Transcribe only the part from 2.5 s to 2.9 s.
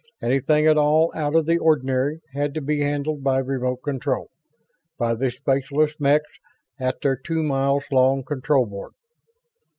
to be